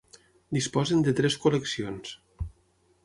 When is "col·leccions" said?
1.45-2.17